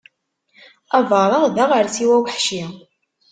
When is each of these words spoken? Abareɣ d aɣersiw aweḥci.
Abareɣ 0.97 1.43
d 1.55 1.57
aɣersiw 1.63 2.09
aweḥci. 2.17 2.63